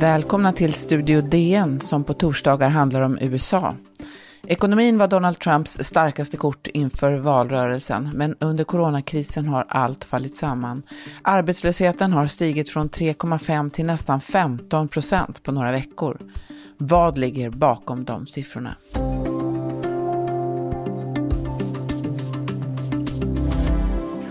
Välkomna 0.00 0.52
till 0.52 0.74
Studio 0.74 1.20
DN 1.20 1.80
som 1.80 2.04
på 2.04 2.14
torsdagar 2.14 2.68
handlar 2.68 3.02
om 3.02 3.18
USA. 3.20 3.74
Ekonomin 4.48 4.98
var 4.98 5.08
Donald 5.08 5.38
Trumps 5.38 5.78
starkaste 5.80 6.36
kort 6.36 6.66
inför 6.66 7.12
valrörelsen, 7.16 8.10
men 8.14 8.36
under 8.40 8.64
coronakrisen 8.64 9.48
har 9.48 9.66
allt 9.68 10.04
fallit 10.04 10.36
samman. 10.36 10.82
Arbetslösheten 11.22 12.12
har 12.12 12.26
stigit 12.26 12.70
från 12.70 12.88
3,5 12.88 13.70
till 13.70 13.86
nästan 13.86 14.20
15 14.20 14.88
procent 14.88 15.42
på 15.42 15.52
några 15.52 15.72
veckor. 15.72 16.18
Vad 16.78 17.18
ligger 17.18 17.50
bakom 17.50 18.04
de 18.04 18.26
siffrorna? 18.26 18.76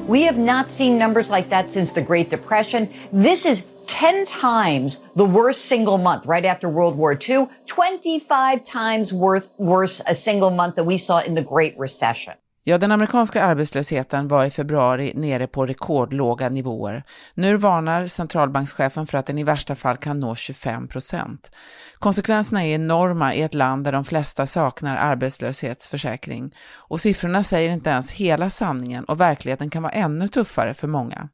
We 0.10 0.26
have 0.26 0.38
not 0.38 0.70
seen 0.70 1.00
numbers 1.00 1.30
like 1.30 1.50
that 1.50 1.74
since 1.74 1.94
the 1.94 2.02
Great 2.02 2.30
Depression. 2.30 2.88
This 3.24 3.46
is 3.46 3.64
10 3.88 4.26
times 4.26 5.00
the 5.16 5.26
worst 5.26 5.66
single 5.66 5.98
month 5.98 6.26
right 6.26 6.46
after 6.46 6.70
World 6.70 6.96
War 6.96 7.18
II, 7.30 7.48
25 7.68 8.64
times 8.66 9.14
worth, 9.14 9.48
worse 9.58 10.04
a 10.06 10.16
single 10.16 10.52
month 10.52 10.76
that 10.76 10.86
we 10.86 10.98
saw 10.98 11.20
in 11.20 11.36
the 11.36 11.42
Great 11.42 11.76
Recession. 11.80 12.34
Ja, 12.68 12.78
den 12.78 12.92
amerikanska 12.92 13.44
arbetslösheten 13.44 14.28
var 14.28 14.46
i 14.46 14.50
februari 14.50 15.14
nere 15.16 15.48
på 15.48 15.66
rekordlåga 15.66 16.50
nivåer. 16.50 17.04
Nu 17.34 17.58
varnar 17.58 18.08
centralbankschefen 18.08 19.08
för 19.08 19.18
att 19.18 19.26
den 19.26 19.38
i 19.38 19.44
värsta 19.44 19.76
fall 19.76 19.98
kan 19.98 20.20
nå 20.20 20.36
25 20.36 20.88
procent. 20.88 21.52
Konsekvenserna 22.00 22.66
är 22.66 22.76
enorma 22.76 23.34
i 23.34 23.42
ett 23.42 23.54
land 23.54 23.84
där 23.84 23.92
de 23.92 24.04
flesta 24.04 24.46
saknar 24.46 24.98
arbetslöshetsförsäkring. 24.98 26.56
Och 26.74 27.02
siffrorna 27.02 27.44
säger 27.44 27.70
inte 27.70 27.90
ens 27.90 28.12
hela 28.12 28.50
sanningen 28.50 29.06
och 29.06 29.22
verkligheten 29.22 29.70
kan 29.70 29.84
vara 29.84 29.94
ännu 29.94 30.28
tuffare 30.28 30.74
för 30.74 30.88
många. 30.88 31.30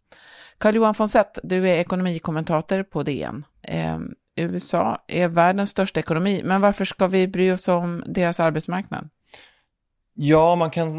Carl-Johan 0.61 0.93
Fonsett, 0.93 1.39
du 1.43 1.69
är 1.69 1.77
ekonomikommentator 1.77 2.83
på 2.83 3.03
DN. 3.03 3.45
Eh, 3.61 3.99
USA 4.35 5.03
är 5.07 5.27
världens 5.27 5.69
största 5.69 5.99
ekonomi, 5.99 6.41
men 6.45 6.61
varför 6.61 6.85
ska 6.85 7.07
vi 7.07 7.27
bry 7.27 7.51
oss 7.51 7.67
om 7.67 8.03
deras 8.07 8.39
arbetsmarknad? 8.39 9.09
Ja, 10.13 10.55
man 10.55 10.69
kan, 10.69 10.91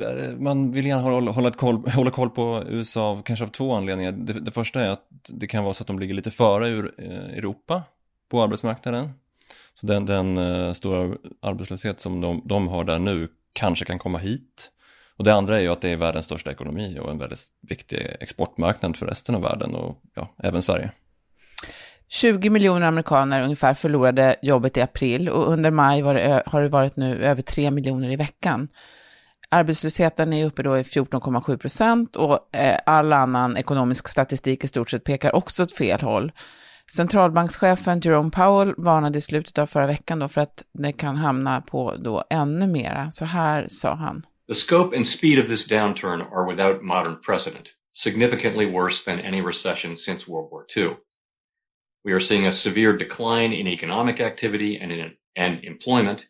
eh, 0.00 0.38
man 0.38 0.72
vill 0.72 0.86
gärna 0.86 1.02
hålla, 1.02 1.30
hålla, 1.30 1.50
koll, 1.50 1.88
hålla 1.90 2.10
koll 2.10 2.30
på 2.30 2.62
USA 2.68 3.10
av, 3.10 3.22
kanske 3.22 3.44
av 3.44 3.48
två 3.48 3.74
anledningar. 3.74 4.12
Det, 4.12 4.32
det, 4.32 4.50
första 4.50 4.84
är 4.84 4.90
att 4.90 5.06
det 5.32 5.46
kan 5.46 5.64
vara 5.64 5.74
så 5.74 5.82
att 5.82 5.86
de 5.86 5.98
ligger 5.98 6.14
lite 6.14 6.30
före 6.30 6.68
ur, 6.68 6.94
eh, 6.98 7.38
Europa 7.38 7.82
på 8.30 8.42
arbetsmarknaden. 8.42 9.10
Så 9.74 9.86
den, 9.86 10.06
den 10.06 10.38
eh, 10.38 10.72
stora 10.72 11.16
arbetslöshet 11.42 12.00
som 12.00 12.20
de, 12.20 12.42
de 12.44 12.68
har 12.68 12.84
där 12.84 12.98
nu 12.98 13.28
kanske 13.52 13.84
kan 13.84 13.98
komma 13.98 14.18
hit. 14.18 14.70
Och 15.16 15.24
det 15.24 15.34
andra 15.34 15.58
är 15.58 15.62
ju 15.62 15.68
att 15.68 15.80
det 15.80 15.90
är 15.90 15.96
världens 15.96 16.24
största 16.24 16.50
ekonomi 16.50 16.98
och 17.00 17.10
en 17.10 17.18
väldigt 17.18 17.48
viktig 17.68 18.16
exportmarknad 18.20 18.96
för 18.96 19.06
resten 19.06 19.34
av 19.34 19.42
världen 19.42 19.74
och 19.74 20.00
ja, 20.14 20.34
även 20.42 20.62
Sverige. 20.62 20.90
20 22.08 22.50
miljoner 22.50 22.86
amerikaner 22.86 23.42
ungefär 23.42 23.74
förlorade 23.74 24.36
jobbet 24.42 24.76
i 24.76 24.80
april 24.80 25.28
och 25.28 25.52
under 25.52 25.70
maj 25.70 26.02
det, 26.02 26.42
har 26.46 26.62
det 26.62 26.68
varit 26.68 26.96
nu 26.96 27.24
över 27.24 27.42
3 27.42 27.70
miljoner 27.70 28.10
i 28.10 28.16
veckan. 28.16 28.68
Arbetslösheten 29.48 30.32
är 30.32 30.46
uppe 30.46 30.62
då 30.62 30.78
i 30.78 30.82
14,7 30.82 31.56
procent 31.56 32.16
och 32.16 32.56
eh, 32.56 32.78
all 32.86 33.12
annan 33.12 33.56
ekonomisk 33.56 34.08
statistik 34.08 34.64
i 34.64 34.68
stort 34.68 34.90
sett 34.90 35.04
pekar 35.04 35.34
också 35.34 35.62
åt 35.62 35.72
fel 35.72 36.00
håll. 36.00 36.32
Centralbankschefen 36.96 38.00
Jerome 38.00 38.30
Powell 38.30 38.74
varnade 38.76 39.18
i 39.18 39.20
slutet 39.20 39.58
av 39.58 39.66
förra 39.66 39.86
veckan 39.86 40.18
då 40.18 40.28
för 40.28 40.40
att 40.40 40.62
det 40.72 40.92
kan 40.92 41.16
hamna 41.16 41.60
på 41.60 41.96
då 41.96 42.24
ännu 42.30 42.66
mera. 42.66 43.12
Så 43.12 43.24
här 43.24 43.66
sa 43.68 43.94
han. 43.94 44.22
The 44.48 44.54
scope 44.54 44.92
and 44.92 45.06
speed 45.06 45.38
of 45.40 45.48
this 45.48 45.66
downturn 45.66 46.20
are 46.30 46.46
without 46.46 46.82
modern 46.82 47.16
precedent, 47.16 47.72
significantly 47.92 48.66
worse 48.66 49.04
than 49.04 49.18
any 49.18 49.40
recession 49.40 49.96
since 49.96 50.28
World 50.28 50.50
War 50.52 50.66
II. 50.76 50.96
We 52.04 52.12
are 52.12 52.20
seeing 52.20 52.46
a 52.46 52.52
severe 52.52 52.96
decline 52.96 53.52
in 53.52 53.66
economic 53.66 54.20
activity 54.20 54.78
and, 54.78 54.92
in, 54.92 55.12
and 55.34 55.64
employment, 55.64 56.28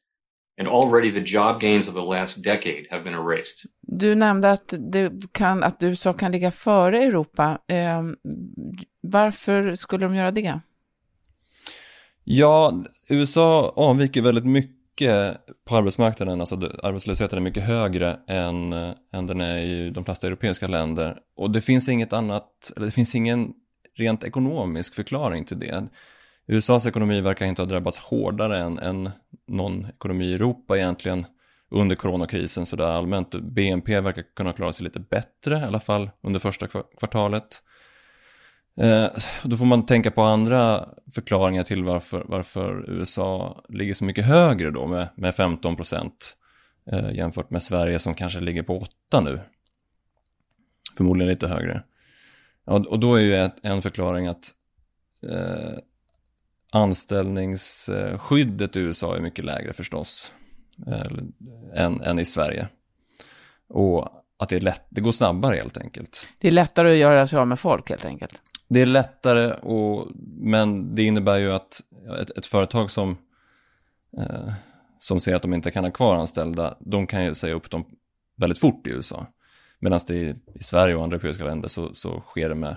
and 0.59 0.67
already 0.67 1.11
the 1.11 1.21
job 1.21 1.61
gains 1.61 1.89
of 1.89 1.95
the 1.95 2.03
last 2.03 2.43
decade 2.43 2.87
have 2.91 3.05
been 3.05 3.15
erased. 3.15 3.67
Du 3.83 4.15
nämnde 4.15 4.51
att, 4.51 4.75
det 4.79 5.33
kan, 5.33 5.63
att 5.63 5.83
USA 5.83 6.13
kan 6.13 6.33
ligga 6.33 6.51
före 6.51 7.03
Europa. 7.03 7.59
Eh, 7.69 8.03
varför 9.01 9.75
skulle 9.75 10.07
de 10.07 10.15
göra 10.15 10.31
det? 10.31 10.61
Ja, 12.25 12.85
USA 13.09 13.73
avviker 13.77 14.23
väldigt 14.23 14.47
mycket 14.47 14.77
mycket 15.01 15.41
på 15.69 15.77
arbetsmarknaden, 15.77 16.41
alltså 16.41 16.57
arbetslösheten 16.83 17.39
är 17.39 17.43
mycket 17.43 17.63
högre 17.63 18.21
än, 18.29 18.73
eh, 18.73 18.95
än 19.13 19.27
den 19.27 19.41
är 19.41 19.59
i 19.59 19.91
de 19.91 20.05
flesta 20.05 20.27
europeiska 20.27 20.69
länder. 20.69 21.19
Och 21.37 21.51
det 21.51 21.61
finns 21.61 21.89
inget 21.89 22.13
annat, 22.13 22.73
eller 22.77 22.87
det 22.87 22.93
finns 22.93 23.15
ingen 23.15 23.53
rent 23.97 24.25
ekonomisk 24.25 24.95
förklaring 24.95 25.45
till 25.45 25.59
det. 25.59 25.89
USAs 26.47 26.87
ekonomi 26.87 27.21
verkar 27.21 27.47
inte 27.47 27.63
ha 27.63 27.67
drabbats 27.67 27.99
hårdare 27.99 28.59
än, 28.59 28.79
än 28.79 29.11
någon 29.49 29.87
ekonomi 29.87 30.25
i 30.25 30.35
Europa 30.35 30.77
egentligen 30.77 31.27
under 31.71 31.97
coronakrisen 31.97 32.67
sådär 32.67 32.85
allmänt. 32.85 33.35
BNP 33.35 34.01
verkar 34.01 34.25
kunna 34.37 34.53
klara 34.53 34.73
sig 34.73 34.85
lite 34.85 35.01
bättre, 35.01 35.59
i 35.59 35.63
alla 35.63 35.81
fall 35.81 36.11
under 36.23 36.41
första 36.41 36.67
kvartalet. 36.99 37.63
Eh, 38.77 39.09
då 39.45 39.57
får 39.57 39.67
man 39.67 39.87
tänka 39.87 40.11
på 40.11 40.23
andra 40.23 40.89
förklaringar 41.15 41.65
till 41.65 41.85
varför, 41.85 42.25
varför 42.29 42.91
USA 42.91 43.63
ligger 43.69 43.95
så 43.95 44.05
mycket 44.05 44.25
högre 44.25 44.71
då 44.71 44.87
med, 44.87 45.09
med 45.15 45.35
15 45.35 45.77
procent 45.77 46.37
eh, 46.93 47.11
jämfört 47.11 47.51
med 47.51 47.63
Sverige 47.63 47.99
som 47.99 48.15
kanske 48.15 48.41
ligger 48.41 48.63
på 48.63 48.79
8 48.79 49.21
nu. 49.21 49.41
Förmodligen 50.97 51.31
lite 51.31 51.49
högre. 51.49 51.83
Ja, 52.65 52.73
och 52.73 52.99
då 52.99 53.15
är 53.15 53.21
ju 53.21 53.35
ett, 53.35 53.57
en 53.63 53.83
förklaring 53.83 54.27
att 54.27 54.51
eh, 55.31 55.79
anställningsskyddet 56.73 58.77
i 58.77 58.81
USA 58.81 59.17
är 59.17 59.21
mycket 59.21 59.45
lägre 59.45 59.73
förstås 59.73 60.33
eh, 60.87 61.03
än, 61.75 62.01
än 62.01 62.19
i 62.19 62.25
Sverige. 62.25 62.69
Och 63.69 64.09
att 64.39 64.49
det, 64.49 64.57
är 64.57 64.61
lätt, 64.61 64.83
det 64.89 65.01
går 65.01 65.13
snabbare 65.13 65.57
helt 65.57 65.79
enkelt. 65.79 66.29
Det 66.39 66.49
är 66.49 66.53
lättare 66.53 66.91
att 66.91 66.97
göra 66.97 67.27
sig 67.27 67.39
av 67.39 67.47
med 67.47 67.59
folk 67.59 67.91
helt 67.91 68.05
enkelt. 68.05 68.43
Det 68.69 68.81
är 68.81 68.87
lättare, 68.87 69.53
och, 69.53 70.09
men 70.37 70.95
det 70.95 71.03
innebär 71.03 71.39
ju 71.39 71.53
att 71.53 71.81
ett, 72.21 72.31
ett 72.31 72.47
företag 72.47 72.91
som, 72.91 73.19
eh, 74.19 74.53
som 74.99 75.21
ser 75.21 75.35
att 75.35 75.43
de 75.43 75.55
inte 75.55 75.71
kan 75.71 75.85
ha 75.85 75.91
kvar 75.91 76.17
anställda, 76.17 76.77
de 76.81 77.07
kan 77.07 77.25
ju 77.25 77.35
säga 77.35 77.55
upp 77.55 77.71
dem 77.71 77.85
väldigt 78.37 78.59
fort 78.59 78.87
i 78.87 78.91
USA. 78.91 79.27
Medan 79.79 80.01
det 80.09 80.15
i, 80.15 80.35
i 80.55 80.63
Sverige 80.63 80.95
och 80.95 81.03
andra 81.03 81.17
europeiska 81.17 81.45
länder 81.45 81.69
så, 81.69 81.95
så 81.95 82.21
sker 82.21 82.49
det 82.49 82.55
med 82.55 82.77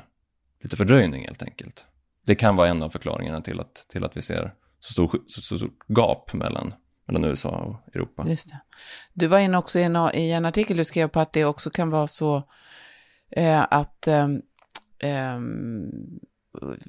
lite 0.64 0.78
fördröjning 0.78 1.26
helt 1.26 1.44
enkelt. 1.44 1.88
Det 2.26 2.36
kan 2.36 2.56
vara 2.56 2.68
en 2.68 2.84
av 2.84 2.90
förklaringarna 2.90 3.42
till 3.42 3.60
att, 3.60 3.86
till 3.90 4.04
att 4.04 4.18
vi 4.18 4.22
ser 4.22 4.54
så 4.80 4.92
stort 4.94 5.12
så, 5.28 5.42
så 5.42 5.58
stor 5.58 5.72
gap 5.88 6.34
mellan, 6.34 6.74
mellan 7.08 7.26
USA 7.26 7.50
och 7.50 7.96
Europa. 7.96 8.26
Just 8.28 8.50
det. 8.50 8.60
Du 9.14 9.28
var 9.28 9.40
inne 9.40 9.58
också 9.58 9.80
i 9.80 9.84
en, 9.84 9.96
i 10.14 10.32
en 10.32 10.46
artikel 10.46 10.78
du 10.78 10.86
skrev 10.86 11.08
på 11.08 11.20
att 11.20 11.34
det 11.34 11.46
också 11.46 11.70
kan 11.70 11.90
vara 11.90 12.08
så 12.08 12.44
eh, 13.32 13.66
att 13.72 14.08
eh, 14.08 14.28
eh, 15.00 15.40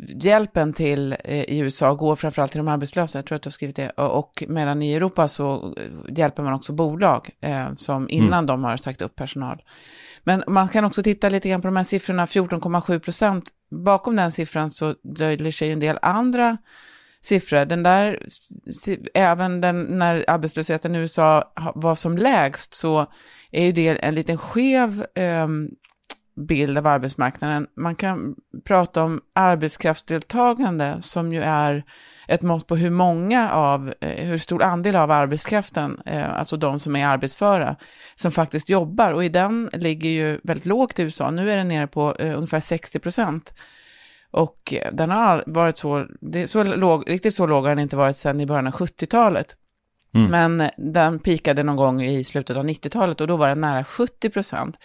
hjälpen 0.09 0.73
till 0.73 1.17
eh, 1.25 1.45
i 1.45 1.59
USA 1.59 1.95
går 1.95 2.17
framförallt 2.17 2.53
till 2.53 2.59
de 2.59 2.69
arbetslösa, 2.69 3.19
jag 3.19 3.27
tror 3.27 3.37
att 3.37 3.43
du 3.43 3.47
har 3.47 3.53
skrivit 3.53 3.77
det, 3.77 3.91
och 3.91 4.45
medan 4.49 4.83
i 4.83 4.95
Europa 4.95 5.29
så 5.29 5.75
eh, 5.77 6.17
hjälper 6.19 6.43
man 6.43 6.53
också 6.53 6.73
bolag 6.73 7.31
eh, 7.41 7.75
som 7.75 8.11
innan 8.11 8.33
mm. 8.33 8.47
de 8.47 8.65
har 8.65 8.77
sagt 8.77 9.03
upp 9.03 9.17
personal. 9.17 9.63
Men 10.25 10.45
man 10.47 10.69
kan 10.69 10.85
också 10.85 11.03
titta 11.03 11.29
lite 11.29 11.49
grann 11.49 11.61
på 11.61 11.69
de 11.69 11.77
här 11.77 11.85
siffrorna, 11.85 12.27
14,7 12.27 12.99
procent. 12.99 13.45
Bakom 13.71 14.17
den 14.17 14.33
siffran 14.33 14.71
så 14.71 14.95
döljer 15.03 15.53
sig 15.53 15.71
en 15.71 15.81
del 15.81 15.99
andra 16.03 16.57
siffror. 17.23 17.65
Den 17.65 17.83
där, 17.83 18.27
även 19.15 19.61
den, 19.61 19.83
när 19.83 20.25
arbetslösheten 20.29 20.95
i 20.95 20.99
USA 20.99 21.53
var 21.75 21.95
som 21.95 22.19
lägst 22.19 22.75
så 22.75 23.07
är 23.51 23.67
ju 23.67 23.73
det 23.73 23.89
en 23.89 24.15
liten 24.15 24.39
skev 24.39 25.07
eh, 25.15 25.49
bild 26.47 26.79
av 26.79 26.87
arbetsmarknaden. 26.87 27.67
Man 27.77 27.95
kan 27.95 28.35
prata 28.65 29.03
om 29.03 29.21
arbetskraftsdeltagande 29.35 30.97
som 31.01 31.33
ju 31.33 31.43
är 31.43 31.85
ett 32.29 32.43
mått 32.43 32.67
på 32.67 32.77
hur 32.77 32.91
många 32.91 33.51
av, 33.51 33.95
eh, 34.01 34.27
hur 34.27 34.39
stor 34.39 34.63
andel 34.63 34.97
av 34.97 35.11
arbetskraften, 35.11 36.01
eh, 36.07 36.39
alltså 36.39 36.57
de 36.57 36.81
som 36.81 36.97
är 36.97 37.07
arbetsföra, 37.07 37.77
som 38.15 38.33
faktiskt 38.33 38.69
jobbar. 38.69 39.13
Och 39.13 39.25
i 39.25 39.29
den 39.29 39.71
ligger 39.73 40.11
ju 40.11 40.41
väldigt 40.43 40.67
lågt 40.67 40.99
i 40.99 41.03
USA. 41.03 41.31
Nu 41.31 41.53
är 41.53 41.57
den 41.57 41.69
nere 41.69 41.87
på 41.87 42.17
uh, 42.23 42.37
ungefär 42.37 42.61
60 42.61 42.99
procent. 42.99 43.55
Och 44.31 44.75
den 44.93 45.11
har 45.11 45.45
varit 45.47 45.77
så, 45.77 46.07
det 46.21 46.49
så 46.49 46.65
låg, 46.65 47.11
riktigt 47.11 47.35
så 47.35 47.47
låg 47.47 47.63
har 47.65 47.71
den 47.71 47.79
inte 47.79 47.97
varit 47.97 48.17
sedan 48.17 48.41
i 48.41 48.47
början 48.47 48.67
av 48.67 48.73
70-talet. 48.73 49.57
Mm. 50.15 50.31
Men 50.31 50.71
den 50.77 51.19
pikade 51.19 51.63
någon 51.63 51.77
gång 51.77 52.03
i 52.03 52.25
slutet 52.25 52.57
av 52.57 52.65
90-talet 52.65 53.21
och 53.21 53.27
då 53.27 53.37
var 53.37 53.49
den 53.49 53.61
nära 53.61 53.85
70 53.85 54.31
procent. 54.31 54.79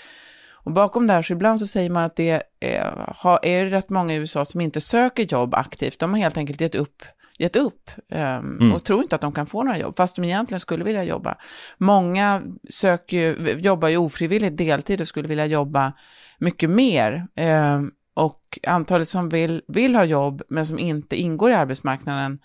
Och 0.66 0.72
bakom 0.72 1.08
det 1.08 1.14
här 1.14 1.22
så 1.22 1.34
ibland 1.34 1.60
så 1.60 1.68
säger 1.68 1.90
man 1.90 2.04
att 2.04 2.16
det 2.16 2.44
är, 2.60 2.96
är 3.42 3.66
rätt 3.66 3.90
många 3.90 4.14
i 4.14 4.18
USA 4.18 4.46
som 4.46 4.62
inte 4.62 4.82
söker 4.82 5.24
jobb 5.24 5.54
aktivt. 5.54 6.00
De 6.00 6.14
har 6.14 6.20
helt 6.20 6.38
enkelt 6.38 6.62
gett 6.62 6.76
upp 6.76 7.04
gett 7.38 7.56
upp 7.56 7.92
um, 8.12 8.18
mm. 8.18 8.74
och 8.74 8.84
tror 8.84 9.02
inte 9.02 9.16
att 9.16 9.22
de 9.22 9.32
kan 9.32 9.46
få 9.46 9.64
några 9.64 9.78
jobb, 9.78 9.96
fast 9.98 10.16
de 10.16 10.26
egentligen 10.26 10.60
skulle 10.60 10.84
vilja 10.84 11.04
jobba. 11.04 11.38
Många 11.78 12.42
söker 12.70 13.18
ju, 13.18 13.52
jobbar 13.60 13.88
ju 13.88 13.98
ofrivilligt 13.98 14.58
deltid 14.58 15.02
och 15.02 15.08
skulle 15.08 15.28
vilja 15.28 15.46
jobba 15.46 15.94
mycket 16.38 16.70
mer. 16.70 17.28
Um, 17.36 17.92
och 18.14 18.60
antalet 18.68 19.08
som 19.08 19.30
vill, 19.30 19.62
vill 19.68 19.96
ha 19.96 20.04
jobb 20.04 20.42
men 20.50 20.66
som 20.66 20.80
inte 20.80 21.16
ingår 21.16 21.52
i 21.52 21.54
arbetsmarknaden 21.54 22.40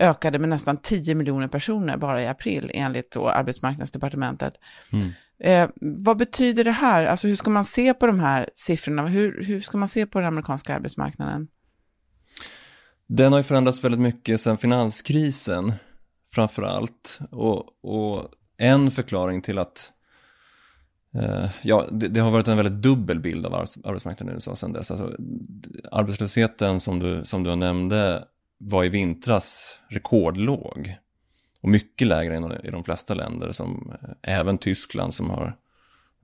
ökade 0.00 0.38
med 0.38 0.48
nästan 0.48 0.76
10 0.76 1.14
miljoner 1.14 1.48
personer 1.48 1.96
bara 1.96 2.22
i 2.22 2.26
april 2.26 2.70
enligt 2.74 3.10
då 3.10 3.28
arbetsmarknadsdepartementet. 3.28 4.54
Mm. 4.92 5.08
Eh, 5.38 5.68
vad 5.80 6.16
betyder 6.16 6.64
det 6.64 6.70
här? 6.70 7.06
Alltså 7.06 7.28
hur 7.28 7.36
ska 7.36 7.50
man 7.50 7.64
se 7.64 7.94
på 7.94 8.06
de 8.06 8.20
här 8.20 8.50
siffrorna? 8.54 9.06
Hur, 9.06 9.44
hur 9.44 9.60
ska 9.60 9.78
man 9.78 9.88
se 9.88 10.06
på 10.06 10.18
den 10.18 10.28
amerikanska 10.28 10.74
arbetsmarknaden? 10.74 11.48
Den 13.06 13.32
har 13.32 13.38
ju 13.38 13.44
förändrats 13.44 13.84
väldigt 13.84 14.00
mycket 14.00 14.40
sedan 14.40 14.58
finanskrisen 14.58 15.72
framför 16.32 16.62
allt. 16.62 17.18
Och, 17.30 17.84
och 17.84 18.30
en 18.56 18.90
förklaring 18.90 19.42
till 19.42 19.58
att 19.58 19.92
eh, 21.14 21.50
ja, 21.62 21.88
det, 21.92 22.08
det, 22.08 22.20
har 22.20 22.30
varit 22.30 22.48
en 22.48 22.56
väldigt 22.56 22.82
dubbel 22.82 23.20
bild 23.20 23.46
av 23.46 23.54
arbetsmarknaden 23.54 24.28
i 24.28 24.34
USA 24.34 24.56
sedan 24.56 24.72
dess. 24.72 24.90
Alltså, 24.90 25.16
arbetslösheten 25.92 26.80
som 26.80 26.98
du, 26.98 27.24
som 27.24 27.42
du 27.42 27.56
nämnde 27.56 28.24
var 28.58 28.84
i 28.84 28.88
vintras 28.88 29.78
rekordlåg. 29.88 30.96
Och 31.64 31.70
mycket 31.70 32.08
lägre 32.08 32.36
än 32.36 32.66
i 32.66 32.70
de 32.70 32.84
flesta 32.84 33.14
länder, 33.14 33.52
som 33.52 33.96
eh, 34.02 34.38
även 34.38 34.58
Tyskland 34.58 35.14
som 35.14 35.30
har 35.30 35.56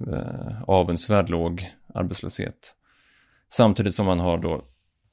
eh, 0.06 0.62
avundsvärd 0.66 1.30
låg 1.30 1.70
arbetslöshet. 1.94 2.74
Samtidigt 3.48 3.94
som 3.94 4.06
man 4.06 4.20
har 4.20 4.38
då 4.38 4.64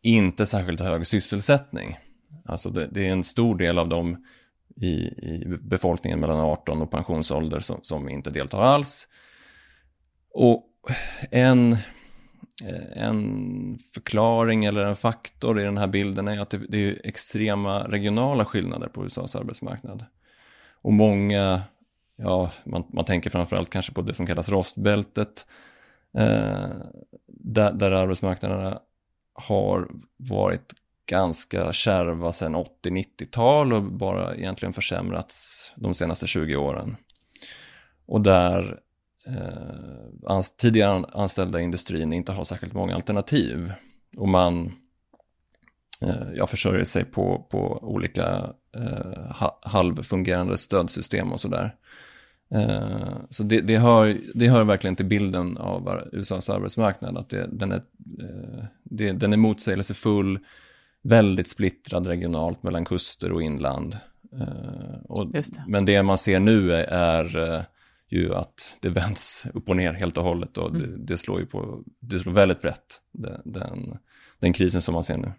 inte 0.02 0.46
särskilt 0.46 0.80
hög 0.80 1.08
sysselsättning. 1.08 1.98
Alltså 2.46 2.70
det, 2.70 2.88
det 2.92 3.08
är 3.08 3.12
en 3.12 3.24
stor 3.24 3.58
del 3.58 3.80
av 3.80 3.90
dem 3.90 4.26
i, 4.76 4.88
i, 4.88 5.58
befolkningen 5.62 6.20
mellan 6.20 6.40
18 6.40 6.82
och 6.82 6.92
pensionsålder 6.92 7.60
som, 7.60 7.80
som 7.82 8.10
inte 8.10 8.30
deltar 8.30 8.62
alls. 8.62 9.08
Och 10.34 10.66
en, 11.32 11.74
eh, 12.64 13.04
en 13.04 13.78
förklaring 13.94 14.66
eller 14.66 14.86
en 14.86 14.96
faktor 14.96 15.60
i 15.60 15.64
den 15.64 15.78
här 15.78 15.88
bilden 15.88 16.28
är 16.28 16.40
att 16.40 16.50
det, 16.50 16.58
det 16.70 16.78
är 16.78 17.02
extrema 17.04 17.88
regionala 17.88 18.46
skillnader 18.46 18.88
på 18.88 19.06
USAs 19.06 19.36
arbetsmarknad. 19.36 20.06
Och 20.88 20.94
många, 20.94 21.62
ja, 22.16 22.52
man, 22.66 22.84
man 22.94 23.06
tänker 23.06 23.30
framförallt 23.30 23.70
kanske 23.70 23.94
på 23.94 24.02
det 24.02 24.14
som 24.14 24.28
kallas 24.28 24.50
rostbältet, 24.50 25.48
eh, 26.18 26.70
där, 27.28 27.74
där 27.74 27.92
arbetsmarknaderna 27.92 28.82
har 29.34 29.90
varit 30.18 30.74
ganska 31.06 31.74
kärva 31.74 32.32
sedan 32.32 32.56
80-90-tal 32.56 33.74
och 33.74 33.84
bara 33.84 34.36
egentligen 34.36 34.74
försämrats 34.74 35.74
de 35.76 35.94
senaste 35.94 36.28
20 36.28 36.56
åren. 36.56 36.98
Och 38.06 38.22
där 38.22 38.80
eh, 39.26 40.32
ans 40.32 40.58
tidigare 40.58 41.06
anställda 41.14 41.60
i 41.60 41.64
industrin 41.64 42.14
inte 42.14 42.32
har 42.32 42.44
särskilt 42.44 42.74
många 42.74 42.96
alternativ. 42.96 43.74
Och 44.18 44.28
man 44.28 44.72
eh, 46.02 46.34
jag 46.36 46.50
försörjer 46.50 46.84
sig 46.84 47.06
på, 47.06 47.48
på 47.52 47.80
olika 47.82 48.54
eh, 48.76 49.48
halvfungerande 49.62 50.58
stödsystem 50.58 51.32
och 51.32 51.40
sådär. 51.40 51.76
Eh, 52.52 53.18
så 53.30 53.44
det, 53.44 53.62
det, 53.62 53.78
hör, 53.78 54.18
det 54.34 54.48
hör 54.48 54.64
verkligen 54.64 54.96
till 54.96 55.06
bilden 55.06 55.58
av 55.58 56.02
USAs 56.12 56.50
arbetsmarknad, 56.50 57.18
att 57.18 57.30
det, 57.30 57.50
den, 57.52 57.72
är, 57.72 57.82
eh, 58.20 58.64
det, 58.84 59.12
den 59.12 59.34
är 59.34 59.38
motsägelsefull, 59.38 60.40
väldigt 61.02 61.48
splittrad 61.48 62.08
regionalt 62.08 62.64
mellan 62.64 62.86
kuster 62.86 63.32
och 63.32 63.42
inland. 63.42 63.98
Eh, 64.40 65.02
och, 65.10 65.32
det. 65.32 65.44
Men 65.68 65.86
det 65.86 66.04
man 66.04 66.18
ser 66.18 66.40
nu 66.40 66.74
är, 66.74 66.84
är 66.88 67.66
ju 68.10 68.36
att 68.36 68.78
det 68.82 68.90
vänds 68.90 69.48
upp 69.54 69.70
och 69.70 69.76
ner 69.76 69.94
helt 69.94 70.18
och 70.18 70.24
hållet 70.24 70.58
och 70.58 70.70
mm. 70.70 70.82
det, 70.82 70.98
det, 70.98 71.18
slår 71.18 71.40
ju 71.40 71.46
på, 71.46 71.84
det 72.00 72.20
slår 72.20 72.34
väldigt 72.34 72.62
brett, 72.62 73.02
den, 73.44 73.98
den 74.40 74.54
krisen 74.54 74.82
som 74.82 74.94
man 74.94 75.04
ser 75.04 75.18
nu. 75.18 75.32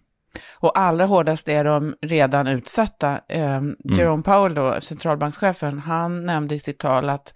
Och 0.54 0.78
allra 0.78 1.06
hårdast 1.06 1.48
är 1.48 1.64
de 1.64 1.94
redan 2.02 2.46
utsatta. 2.46 3.20
Eh, 3.28 3.54
mm. 3.56 3.76
Jerome 3.84 4.22
Powell, 4.22 4.54
då, 4.54 4.80
centralbankschefen, 4.80 5.78
han 5.78 6.26
nämnde 6.26 6.54
i 6.54 6.58
sitt 6.58 6.78
tal 6.78 7.08
att 7.08 7.34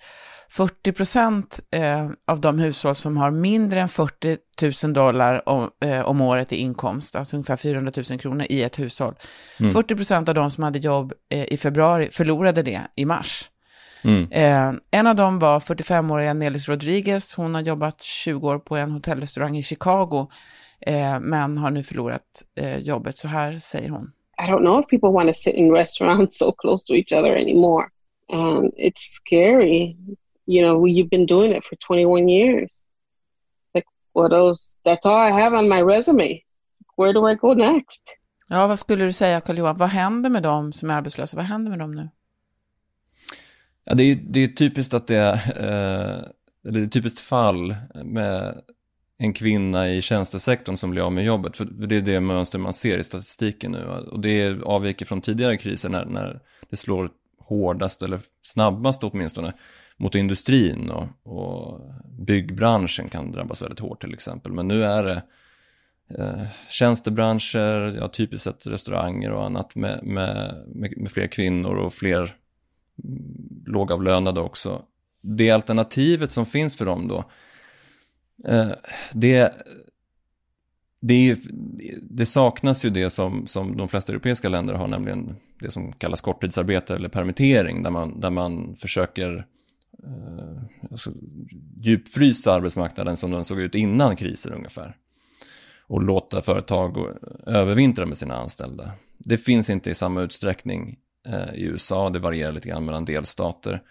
40 0.53 0.93
procent 0.93 1.61
eh, 1.71 2.11
av 2.27 2.41
de 2.41 2.59
hushåll 2.59 2.95
som 2.95 3.17
har 3.17 3.31
mindre 3.31 3.81
än 3.81 3.89
40 3.89 4.39
000 4.87 4.95
dollar 4.95 5.49
om, 5.49 5.71
eh, 5.85 6.01
om 6.01 6.21
året 6.21 6.53
i 6.53 6.57
inkomst, 6.57 7.17
alltså 7.17 7.37
ungefär 7.37 7.57
400 7.57 7.93
000 8.11 8.19
kronor 8.19 8.47
i 8.51 8.63
ett 8.63 8.79
hushåll, 8.79 9.15
mm. 9.61 9.73
40 9.73 9.97
procent 9.97 10.29
av 10.29 10.35
de 10.35 10.51
som 10.51 10.65
hade 10.65 10.79
jobb 10.79 11.13
eh, 11.31 11.53
i 11.53 11.57
februari 11.57 12.09
förlorade 12.13 12.63
det 12.63 12.81
i 12.97 13.05
mars. 13.05 13.51
Mm. 14.05 14.29
Eh, 14.31 14.81
en 14.91 15.07
av 15.07 15.17
dem 15.17 15.39
var 15.39 15.61
45-åriga 15.61 16.35
Nelis 16.35 16.69
Rodriguez, 16.69 17.35
hon 17.35 17.55
har 17.55 17.63
jobbat 17.63 18.03
20 18.03 18.49
år 18.49 18.59
på 18.59 18.77
en 18.77 18.91
hotellrestaurang 18.91 19.57
i 19.57 19.63
Chicago 19.63 20.29
eh, 20.87 21.21
men 21.21 21.59
har 21.59 21.71
nu 21.71 21.83
förlorat 21.83 22.43
eh, 22.55 22.79
jobbet. 22.79 23.17
Så 23.17 23.29
här 23.29 23.59
säger 23.59 23.89
hon. 23.89 24.13
I 24.39 24.51
don't 24.51 24.61
know 24.61 24.81
if 24.81 24.87
people 24.87 25.11
want 25.11 25.29
to 25.29 25.35
sit 25.35 25.55
in 25.55 25.71
restaurants 25.71 26.39
so 26.43 26.53
close 26.53 26.85
to 26.85 26.95
each 26.95 27.13
other 27.13 27.37
anymore. 27.37 27.85
And 28.29 28.73
it's 28.77 29.01
scary. 29.01 29.97
You 30.47 30.63
know, 30.63 30.87
you've 30.87 31.11
been 31.11 31.27
doing 31.27 31.53
it 31.53 31.65
for 31.65 31.77
21 31.77 32.29
years. 32.29 32.87
It's 33.67 33.75
like, 33.75 33.87
well, 34.15 34.29
those, 34.29 34.77
that's 34.85 35.07
all 35.07 35.29
I 35.29 35.31
have 35.31 35.55
on 35.59 35.69
my 35.69 35.83
resume. 35.83 36.45
Where 36.97 37.13
do 37.13 37.29
I 37.29 37.35
go 37.35 37.55
next? 37.55 38.19
Ja, 38.49 38.67
vad 38.67 38.79
skulle 38.79 39.05
du 39.05 39.13
säga, 39.13 39.41
Carl-Johan? 39.41 39.77
Vad 39.77 39.89
händer 39.89 40.31
med 40.31 40.43
dem 40.43 40.73
som 40.73 40.91
är 40.91 40.95
arbetslösa? 40.95 41.37
Vad 41.37 41.47
händer 41.47 41.71
med 41.71 41.79
dem 41.79 41.95
nu? 41.95 42.09
Ja, 43.85 43.95
det 43.95 44.05
är, 44.05 44.15
det 44.15 44.41
är 44.41 44.49
typiskt 44.49 44.95
att 44.95 45.07
det 45.07 45.17
är, 45.17 45.33
eh, 45.33 46.23
det 46.63 46.81
är 46.81 46.85
ett 46.85 46.93
typiskt 46.93 47.21
fall 47.21 47.75
med 48.05 48.61
en 49.23 49.33
kvinna 49.33 49.89
i 49.89 50.01
tjänstesektorn 50.01 50.77
som 50.77 50.91
blir 50.91 51.03
av 51.03 51.13
med 51.13 51.25
jobbet. 51.25 51.57
För 51.57 51.65
det 51.65 51.97
är 51.97 52.01
det 52.01 52.21
mönster 52.21 52.59
man 52.59 52.73
ser 52.73 52.99
i 52.99 53.05
statistiken 53.05 53.73
nu. 53.73 53.85
Och 53.85 54.21
det 54.21 54.63
avviker 54.63 55.07
från 55.07 55.21
tidigare 55.21 55.57
kriser 55.57 55.89
när, 55.89 56.05
när 56.05 56.41
det 56.71 56.77
slår 56.77 57.11
hårdast, 57.39 58.03
eller 58.03 58.21
snabbast 58.43 59.05
åtminstone, 59.05 59.53
mot 59.97 60.15
industrin 60.15 60.91
och, 60.91 61.09
och 61.23 61.81
byggbranschen 62.27 63.09
kan 63.09 63.33
drabbas 63.33 63.63
väldigt 63.63 63.81
hårt 63.81 64.01
till 64.01 64.15
exempel. 64.15 64.53
Men 64.53 64.69
nu 64.69 64.85
är 64.85 65.05
det 65.05 65.23
eh, 66.19 66.43
tjänstebranscher, 66.69 67.97
ja, 68.01 68.09
typiskt 68.09 68.45
sett 68.45 68.67
restauranger 68.67 69.31
och 69.31 69.45
annat 69.45 69.75
med, 69.75 70.05
med, 70.05 70.65
med, 70.75 70.95
med 70.97 71.11
fler 71.11 71.27
kvinnor 71.27 71.75
och 71.75 71.93
fler 71.93 72.35
lågavlönade 73.67 74.41
också. 74.41 74.83
Det 75.21 75.51
alternativet 75.51 76.31
som 76.31 76.47
finns 76.47 76.77
för 76.77 76.85
dem 76.85 77.09
då, 77.09 77.25
Eh, 78.45 78.73
det, 79.13 79.53
det, 81.01 81.15
ju, 81.15 81.37
det, 82.03 82.27
saknas 82.27 82.85
ju 82.85 82.91
det 82.91 83.11
som, 83.11 83.47
som 83.47 83.77
de 83.77 83.89
flesta 83.89 84.13
europeiska 84.13 84.49
länder 84.49 84.75
har, 84.75 84.89
nämligen 84.89 85.37
det 85.61 85.71
som 85.71 85.93
kallas 85.93 86.21
korttidsarbete 86.21 86.95
eller 86.95 87.09
permittering, 87.09 87.83
där 87.83 87.91
man, 87.91 88.21
där 88.21 88.31
man 88.31 88.77
försöker 88.77 89.47
eh, 90.05 90.63
alltså, 90.91 91.11
djupfrysa 91.81 92.53
arbetsmarknaden 92.53 93.17
som 93.17 93.31
den 93.31 93.45
såg 93.45 93.61
ut 93.61 93.75
innan 93.75 94.17
krisen 94.17 94.53
ungefär. 94.53 94.97
Och 95.87 96.03
låta 96.03 96.43
företag 96.43 96.97
övervintra 97.47 98.07
med 98.07 98.19
sina 98.19 98.37
anställda. 98.37 98.93
Det 99.19 99.37
finns 99.37 99.71
inte 99.71 99.91
i 99.91 99.95
samma 99.95 100.23
utsträckning 100.23 100.99
eh, 101.27 101.55
i 101.55 101.63
USA, 101.63 102.11
det 102.11 102.19
varierar 102.19 102.53
lite 102.53 102.69
grann 102.69 102.85
mellan 102.85 103.05
delstater. 103.05 103.83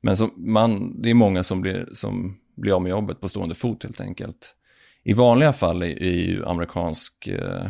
Men 0.00 0.16
så 0.16 0.30
man, 0.36 1.02
det 1.02 1.10
är 1.10 1.14
många 1.14 1.42
som 1.42 1.60
blir, 1.60 1.88
som 1.92 2.38
bli 2.56 2.72
av 2.72 2.82
med 2.82 2.90
jobbet 2.90 3.20
på 3.20 3.28
stående 3.28 3.54
fot 3.54 3.82
helt 3.82 4.00
enkelt. 4.00 4.54
I 5.02 5.12
vanliga 5.12 5.52
fall 5.52 5.82
är, 5.82 5.86
ju 5.86 6.46
amerikansk 6.46 7.26
eh, 7.26 7.66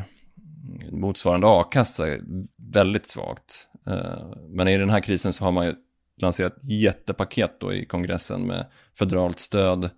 motsvarande 0.90 1.46
a-kassa 1.46 2.06
väldigt 2.56 3.06
svagt. 3.06 3.68
Eh, 3.86 4.32
men 4.48 4.68
i 4.68 4.78
den 4.78 4.90
här 4.90 5.00
krisen 5.00 5.32
så 5.32 5.44
har 5.44 5.52
man 5.52 5.66
ju 5.66 5.74
lanserat 6.16 6.64
jättepaket 6.64 7.60
då 7.60 7.72
i 7.72 7.86
kongressen 7.86 8.46
med 8.46 8.66
federalt 8.98 9.38
stöd 9.38 9.90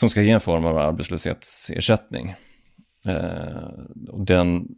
som 0.00 0.08
ska 0.08 0.22
ge 0.22 0.30
en 0.30 0.40
form 0.40 0.64
av 0.64 0.78
arbetslöshetsersättning. 0.78 2.34
Eh, 3.04 3.68
och 4.08 4.24
den, 4.24 4.68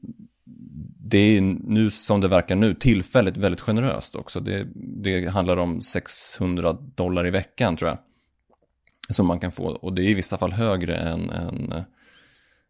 det 1.00 1.18
är 1.18 1.40
nu 1.40 1.90
som 1.90 2.20
det 2.20 2.28
verkar 2.28 2.56
nu 2.56 2.74
tillfälligt 2.74 3.36
väldigt 3.36 3.60
generöst 3.60 4.16
också. 4.16 4.40
Det, 4.40 4.66
det 4.74 5.28
handlar 5.28 5.56
om 5.56 5.80
600 5.80 6.72
dollar 6.72 7.26
i 7.26 7.30
veckan 7.30 7.76
tror 7.76 7.88
jag 7.88 7.98
som 9.10 9.26
man 9.26 9.40
kan 9.40 9.52
få. 9.52 9.64
Och 9.64 9.92
det 9.92 10.02
är 10.02 10.08
i 10.08 10.14
vissa 10.14 10.38
fall 10.38 10.52
högre 10.52 10.96
än, 10.96 11.30
än 11.30 11.72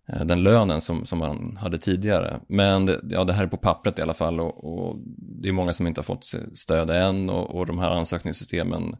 eh, 0.09 0.25
den 0.25 0.43
lönen 0.43 0.81
som, 0.81 1.07
som 1.07 1.19
man 1.19 1.57
hade 1.57 1.79
tidigare. 1.79 2.41
Men 2.49 2.87
det, 2.87 3.01
ja, 3.11 3.25
det 3.25 3.33
här 3.33 3.45
är 3.45 3.49
på 3.49 3.57
pappret 3.57 3.99
i 3.99 4.03
alla 4.03 4.15
fall 4.15 4.41
och, 4.41 4.65
och 4.65 4.97
det 5.43 5.49
är 5.49 5.53
många 5.53 5.73
som 5.73 5.87
inte 5.87 5.99
har 5.99 6.05
fått 6.05 6.25
stöd 6.55 6.91
än 6.91 7.31
och, 7.31 7.55
och 7.55 7.67
de 7.67 7.79
här 7.79 7.91
ansökningssystemen 7.91 8.97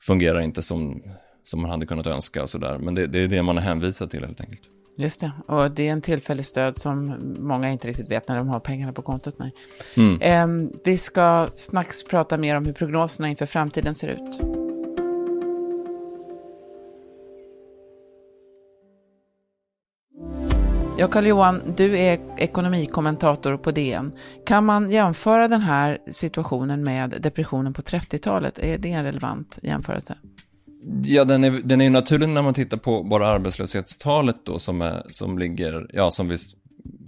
fungerar 0.00 0.40
inte 0.40 0.62
som 0.62 1.02
som 1.44 1.62
man 1.62 1.70
hade 1.70 1.86
kunnat 1.86 2.06
önska 2.06 2.42
och 2.42 2.50
sådär. 2.50 2.78
Men 2.78 2.94
det, 2.94 3.06
det 3.06 3.18
är 3.18 3.28
det 3.28 3.42
man 3.42 3.56
har 3.56 3.64
hänvisat 3.64 4.10
till 4.10 4.24
helt 4.24 4.40
enkelt. 4.40 4.62
Just 4.96 5.20
det, 5.20 5.32
och 5.48 5.70
det 5.70 5.88
är 5.88 5.92
en 5.92 6.02
tillfällig 6.02 6.46
stöd 6.46 6.76
som 6.76 7.18
många 7.38 7.70
inte 7.70 7.88
riktigt 7.88 8.10
vet 8.10 8.28
när 8.28 8.36
de 8.36 8.48
har 8.48 8.60
pengarna 8.60 8.92
på 8.92 9.02
kontot. 9.02 9.34
Nej. 9.38 9.52
Mm. 9.96 10.20
Eh, 10.20 10.70
vi 10.84 10.98
ska 10.98 11.48
snacks 11.54 12.04
prata 12.04 12.38
mer 12.38 12.56
om 12.56 12.66
hur 12.66 12.72
prognoserna 12.72 13.28
inför 13.28 13.46
framtiden 13.46 13.94
ser 13.94 14.08
ut. 14.08 14.61
Ja, 20.98 21.08
Carl-Johan, 21.08 21.62
du 21.76 21.98
är 21.98 22.20
ekonomikommentator 22.36 23.56
på 23.56 23.70
DN. 23.70 24.12
Kan 24.46 24.64
man 24.64 24.90
jämföra 24.90 25.48
den 25.48 25.60
här 25.60 25.98
situationen 26.10 26.84
med 26.84 27.14
depressionen 27.20 27.72
på 27.72 27.82
30-talet? 27.82 28.58
Är 28.58 28.78
det 28.78 28.92
en 28.92 29.04
relevant 29.04 29.58
jämförelse? 29.62 30.14
Ja, 31.04 31.24
den 31.24 31.44
är, 31.44 31.50
den 31.50 31.80
är 31.80 31.90
naturlig 31.90 32.28
när 32.28 32.42
man 32.42 32.54
tittar 32.54 32.76
på 32.76 33.02
bara 33.02 33.28
arbetslöshetstalet 33.28 34.36
då 34.44 34.58
som, 34.58 34.82
är, 34.82 35.02
som 35.10 35.38
ligger, 35.38 35.90
ja 35.92 36.10
som 36.10 36.28
vi 36.28 36.36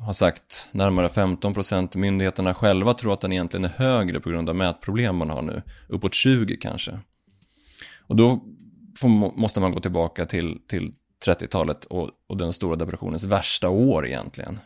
har 0.00 0.12
sagt, 0.12 0.68
närmare 0.72 1.08
15 1.08 1.54
procent. 1.54 1.94
Myndigheterna 1.94 2.54
själva 2.54 2.94
tror 2.94 3.12
att 3.12 3.20
den 3.20 3.32
egentligen 3.32 3.64
är 3.64 3.72
högre 3.76 4.20
på 4.20 4.30
grund 4.30 4.48
av 4.48 4.56
mätproblem 4.56 5.16
man 5.16 5.30
har 5.30 5.42
nu. 5.42 5.62
Uppåt 5.88 6.14
20 6.14 6.56
kanske. 6.56 6.98
Och 8.06 8.16
då 8.16 8.40
får, 9.00 9.08
måste 9.38 9.60
man 9.60 9.72
gå 9.72 9.80
tillbaka 9.80 10.26
till, 10.26 10.58
till 10.68 10.92
30-talet 11.26 11.84
och, 11.84 12.10
och 12.26 12.36
den 12.36 12.52
stora 12.52 12.76
depressionens 12.76 13.24
värsta 13.24 13.68
år 13.68 14.06
egentligen. 14.06 14.58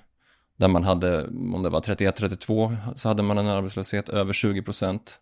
Där 0.56 0.68
man 0.68 0.84
hade, 0.84 1.24
om 1.26 1.62
det 1.62 1.70
var 1.70 1.80
31-32, 1.80 2.76
så 2.94 3.08
hade 3.08 3.22
man 3.22 3.38
en 3.38 3.46
arbetslöshet 3.46 4.08
över 4.08 4.32
20 4.32 4.62
procent. 4.62 5.20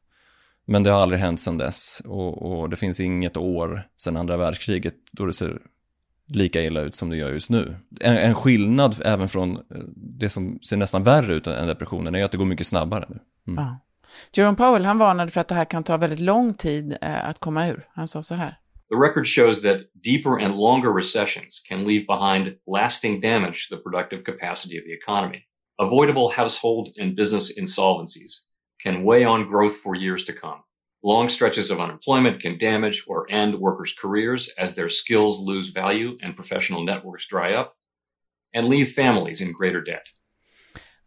Men 0.65 0.83
det 0.83 0.91
har 0.91 1.01
aldrig 1.01 1.21
hänt 1.21 1.41
sedan 1.41 1.59
dess 1.59 2.03
och, 2.05 2.43
och, 2.43 2.71
det 2.71 2.77
finns 2.77 3.01
inget 3.01 3.37
år 3.37 3.89
sedan 3.97 4.17
andra 4.17 4.37
världskriget 4.37 4.95
då 5.13 5.27
det 5.27 5.33
ser 5.33 5.59
lika 6.29 6.63
illa 6.63 6.81
ut 6.81 6.97
som 6.97 7.11
det 7.11 7.17
gör 7.17 7.33
just 7.33 7.51
nu. 7.51 7.77
En, 8.01 8.17
en 8.17 8.35
skillnad 8.35 9.01
även 9.05 9.29
från 9.29 9.57
eh, 9.57 9.63
det 9.97 10.29
som 10.29 10.59
ser 10.63 10.77
nästan 10.77 11.03
värre 11.03 11.35
ut 11.35 11.47
än 11.47 11.67
depressionen 11.67 12.15
är 12.15 12.25
att 12.25 12.33
det 12.33 12.39
går 12.39 12.45
mycket 12.45 12.67
snabbare 12.67 13.07
nu. 13.09 13.19
Mm. 13.53 13.65
Ja. 13.65 13.79
Jerome 14.33 14.57
Powell 14.57 14.85
han 14.85 14.99
varnade 14.99 15.31
för 15.31 15.41
att 15.41 15.49
det 15.49 15.55
här 15.55 15.65
kan 15.65 15.85
ta 15.85 15.97
väldigt 15.97 16.21
lång 16.21 16.55
tid 16.55 16.97
eh, 17.01 17.29
att 17.29 17.39
komma 17.39 17.69
ur. 17.69 17.89
Han 17.95 18.09
sa 18.09 18.23
så 18.23 18.35
här. 18.35 18.59
The 18.89 18.97
record 18.97 19.27
shows 19.27 19.63
that 19.63 19.89
deeper 20.01 20.39
and 20.39 20.55
longer 20.55 20.93
recessions 20.93 21.61
can 21.69 21.85
leave 21.85 22.07
behind 22.07 22.57
lasting 22.67 23.21
damage 23.21 23.69
to 23.69 23.75
the 23.75 23.83
productive 23.83 24.23
capacity 24.25 24.79
of 24.79 24.85
the 24.85 24.93
economy. 24.93 25.49
Avoidable 25.79 26.31
household 26.31 26.91
and 26.97 27.17
business 27.17 27.59
insolvencies 27.59 28.43
can 28.81 29.03
weigh 29.03 29.25
on 29.25 29.49
growth 29.49 29.77
for 29.79 29.97
years 29.97 30.25
to 30.27 30.33
come. 30.33 30.63
Long 31.03 31.29
stretches 31.29 31.71
of 31.71 31.81
unemployment 31.81 32.41
can 32.41 32.59
damage 32.59 33.05
or 33.09 33.27
end 33.31 33.59
workers' 33.59 33.95
careers 34.03 34.49
as 34.57 34.75
their 34.75 34.89
skills 34.89 35.41
lose 35.41 35.71
value 35.71 36.17
and 36.23 36.37
professional 36.37 36.85
networks 36.85 37.29
dry 37.29 37.55
up, 37.55 37.77
and 38.55 38.69
leave 38.69 38.93
families 38.93 39.41
in 39.41 39.53
greater 39.53 39.83
debt. 39.83 40.07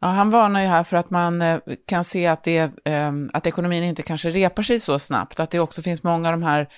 Ja, 0.01 0.07
han 0.07 0.29
varnar 0.29 0.62
ju 0.62 0.67
här 0.67 0.83
för 0.83 0.98
att 0.98 1.09
man 1.09 1.41
eh, 1.41 1.59
kan 1.88 2.03
se 2.03 2.27
att, 2.27 2.43
det, 2.43 2.71
eh, 2.86 3.12
att 3.33 3.48
ekonomin 3.48 3.83
inte 3.83 4.03
kanske 4.03 4.29
repar 4.29 4.63
sig 4.63 4.79
så 4.79 5.00
snabbt, 5.00 5.39
att 5.39 5.51
det 5.51 5.59
också 5.59 5.81
finns 5.81 6.03
många 6.03 6.29
av 6.29 6.33
de 6.33 6.43
här 6.43 6.69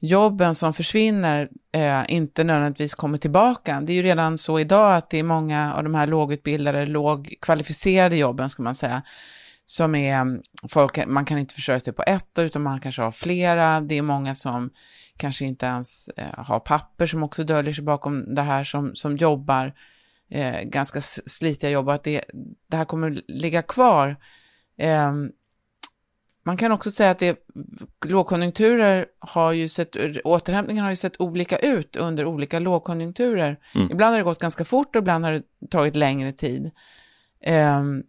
jobben 0.00 0.54
som 0.54 0.72
försvinner 0.72 1.48
eh, 1.72 2.02
inte 2.08 2.44
nödvändigtvis 2.44 2.94
kommer 2.94 3.18
tillbaka. 3.18 3.80
Det 3.80 3.92
är 3.92 3.94
ju 3.94 4.02
redan 4.02 4.38
så 4.38 4.60
idag 4.60 4.96
att 4.96 5.10
det 5.10 5.18
är 5.18 5.22
många 5.22 5.74
av 5.74 5.84
de 5.84 5.94
här 5.94 6.06
lågutbildade, 6.06 6.86
lågkvalificerade 6.86 8.16
jobben, 8.16 8.50
ska 8.50 8.62
man 8.62 8.74
säga, 8.74 9.02
som 9.64 9.94
är, 9.94 10.14
mm, 10.20 10.42
folk, 10.68 11.06
man 11.06 11.24
kan 11.24 11.38
inte 11.38 11.54
försörja 11.54 11.80
sig 11.80 11.92
på 11.92 12.02
ett 12.06 12.38
utan 12.38 12.62
man 12.62 12.80
kanske 12.80 13.02
har 13.02 13.10
flera. 13.10 13.80
Det 13.80 13.98
är 13.98 14.02
många 14.02 14.34
som 14.34 14.70
kanske 15.16 15.44
inte 15.44 15.66
ens 15.66 16.08
eh, 16.08 16.44
har 16.44 16.60
papper 16.60 17.06
som 17.06 17.22
också 17.22 17.44
döljer 17.44 17.72
sig 17.72 17.84
bakom 17.84 18.34
det 18.34 18.42
här 18.42 18.64
som, 18.64 18.94
som 18.94 19.16
jobbar, 19.16 19.74
eh, 20.30 20.60
ganska 20.60 21.00
slitiga 21.00 21.70
jobb, 21.70 21.88
och 21.88 21.94
att 21.94 22.04
det, 22.04 22.24
det 22.68 22.76
här 22.76 22.84
kommer 22.84 23.22
ligga 23.28 23.62
kvar. 23.62 24.16
Eh, 24.78 25.12
man 26.48 26.56
kan 26.56 26.72
också 26.72 26.90
säga 26.90 27.10
att 27.10 27.18
det, 27.18 27.38
lågkonjunkturer 28.06 29.06
har 29.18 29.52
ju 29.52 29.68
sett, 29.68 29.96
återhämtningen 30.24 30.84
har 30.84 30.90
ju 30.90 30.96
sett 30.96 31.20
olika 31.20 31.58
ut 31.58 31.96
under 31.96 32.24
olika 32.24 32.58
lågkonjunkturer. 32.58 33.58
Mm. 33.74 33.90
Ibland 33.90 34.12
har 34.12 34.18
det 34.18 34.24
gått 34.24 34.38
ganska 34.38 34.64
fort 34.64 34.96
och 34.96 35.00
ibland 35.00 35.24
har 35.24 35.32
det 35.32 35.42
tagit 35.70 35.96
längre 35.96 36.32
tid. 36.32 36.70
Um, 37.78 38.02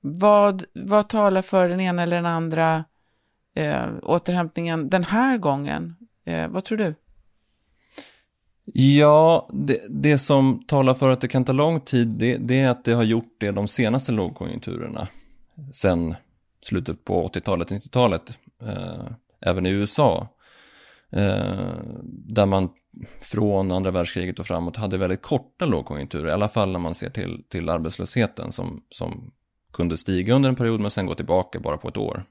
vad, 0.00 0.64
vad 0.72 1.08
talar 1.08 1.42
för 1.42 1.68
den 1.68 1.80
ena 1.80 2.02
eller 2.02 2.16
den 2.16 2.26
andra 2.26 2.84
eh, 3.54 3.86
återhämtningen 4.02 4.88
den 4.88 5.04
här 5.04 5.38
gången? 5.38 5.96
Eh, 6.24 6.48
vad 6.48 6.64
tror 6.64 6.78
du? 6.78 6.94
Ja, 8.64 9.48
det, 9.52 9.80
det, 9.88 10.18
som 10.18 10.64
talar 10.66 10.94
för 10.94 11.10
att 11.10 11.20
det 11.20 11.28
kan 11.28 11.44
ta 11.44 11.52
lång 11.52 11.80
tid, 11.80 12.08
det, 12.08 12.36
det, 12.36 12.60
är 12.60 12.68
att 12.68 12.84
det 12.84 12.92
har 12.92 13.04
gjort 13.04 13.36
det 13.38 13.50
de 13.50 13.68
senaste 13.68 14.12
lågkonjunkturerna. 14.12 15.08
Sen 15.72 16.14
slutet 16.62 17.04
på 17.04 17.28
80-talet, 17.28 17.70
90-talet, 17.70 18.38
eh, 18.62 19.06
även 19.40 19.66
i 19.66 19.70
USA. 19.70 20.28
Eh, 21.10 21.74
där 22.12 22.46
man 22.46 22.70
från 23.20 23.72
andra 23.72 23.90
världskriget 23.90 24.38
och 24.38 24.46
framåt 24.46 24.76
hade 24.76 24.98
väldigt 24.98 25.22
korta 25.22 25.64
lågkonjunkturer, 25.64 26.28
i 26.28 26.32
alla 26.32 26.48
fall 26.48 26.72
när 26.72 26.78
man 26.78 26.94
ser 26.94 27.10
till, 27.10 27.44
till 27.48 27.68
arbetslösheten 27.68 28.52
som, 28.52 28.82
som 28.88 29.32
kunde 29.72 29.96
stiga 29.96 30.34
under 30.34 30.48
en 30.48 30.56
period 30.56 30.80
men 30.80 30.90
sen 30.90 31.06
gå 31.06 31.14
tillbaka 31.14 31.60
bara 31.60 31.76
på 31.76 31.88
ett 31.88 31.96
år. 31.96 32.24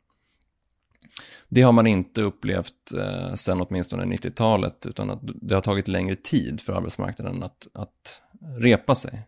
Det 1.49 1.61
har 1.61 1.71
man 1.71 1.87
inte 1.87 2.21
upplevt 2.21 2.93
eh, 2.97 3.33
sen 3.33 3.61
åtminstone 3.61 4.15
90-talet 4.15 4.85
utan 4.85 5.09
att 5.09 5.19
det 5.23 5.55
har 5.55 5.61
tagit 5.61 5.87
längre 5.87 6.15
tid 6.15 6.61
för 6.61 6.73
arbetsmarknaden 6.73 7.43
att, 7.43 7.67
att 7.73 8.21
repa 8.57 8.95
sig. 8.95 9.27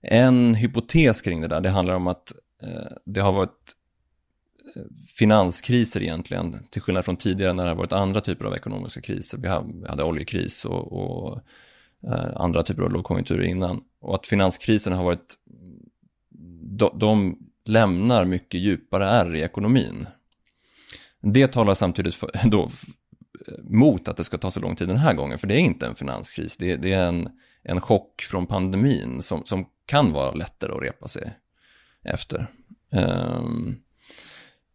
En 0.00 0.54
hypotes 0.54 1.22
kring 1.22 1.40
det 1.40 1.48
där, 1.48 1.60
det 1.60 1.70
handlar 1.70 1.94
om 1.94 2.06
att 2.06 2.32
eh, 2.62 2.92
det 3.04 3.20
har 3.20 3.32
varit 3.32 3.72
finanskriser 5.18 6.02
egentligen, 6.02 6.66
till 6.70 6.82
skillnad 6.82 7.04
från 7.04 7.16
tidigare 7.16 7.52
när 7.52 7.64
det 7.64 7.70
har 7.70 7.76
varit 7.76 7.92
andra 7.92 8.20
typer 8.20 8.44
av 8.44 8.54
ekonomiska 8.54 9.00
kriser. 9.00 9.38
Vi 9.38 9.48
hade 9.88 10.04
oljekris 10.04 10.64
och, 10.64 10.92
och 10.92 11.40
eh, 12.06 12.36
andra 12.36 12.62
typer 12.62 12.82
av 12.82 12.92
lågkonjunkturer 12.92 13.42
innan. 13.42 13.82
Och 14.00 14.14
att 14.14 14.26
finanskrisen 14.26 14.92
har 14.92 15.04
varit 15.04 15.34
de, 16.62 16.98
de 16.98 17.38
lämnar 17.64 18.24
mycket 18.24 18.60
djupare 18.60 19.06
ärr 19.06 19.36
i 19.36 19.40
ekonomin. 19.40 20.06
Det 21.20 21.46
talar 21.46 21.74
samtidigt 21.74 22.14
för, 22.14 22.30
då, 22.44 22.68
mot 23.62 24.08
att 24.08 24.16
det 24.16 24.24
ska 24.24 24.38
ta 24.38 24.50
så 24.50 24.60
lång 24.60 24.76
tid 24.76 24.88
den 24.88 24.96
här 24.96 25.14
gången, 25.14 25.38
för 25.38 25.46
det 25.46 25.54
är 25.54 25.58
inte 25.58 25.86
en 25.86 25.94
finanskris, 25.94 26.56
det, 26.56 26.76
det 26.76 26.92
är 26.92 27.06
en, 27.06 27.28
en 27.62 27.80
chock 27.80 28.22
från 28.22 28.46
pandemin 28.46 29.22
som, 29.22 29.44
som 29.44 29.66
kan 29.86 30.12
vara 30.12 30.32
lättare 30.32 30.72
att 30.72 30.82
repa 30.82 31.08
sig 31.08 31.34
efter. 32.02 32.46
Um, 32.90 33.76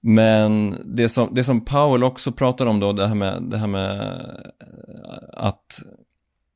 men 0.02 0.78
det 0.96 1.10
som, 1.10 1.34
det 1.34 1.44
som 1.44 1.66
Powell 1.66 2.04
också 2.04 2.32
pratar 2.32 2.66
om 2.66 2.80
då, 2.80 2.94
det 2.94 3.08
här 3.08 3.16
med, 3.16 3.44
det 3.44 3.58
här 3.58 3.68
med 3.68 4.00
eh, 4.62 5.30
att 5.34 5.82